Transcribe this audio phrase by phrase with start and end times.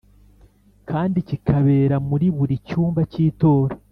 [0.89, 3.75] kandi kikabera muri buri cyumba cy,itora